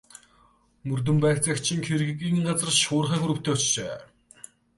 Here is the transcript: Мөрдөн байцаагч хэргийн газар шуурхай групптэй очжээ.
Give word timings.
Мөрдөн 0.87 1.17
байцаагч 1.23 1.65
хэргийн 1.87 2.37
газар 2.47 2.71
шуурхай 2.83 3.19
групптэй 3.23 3.53
очжээ. 3.57 3.95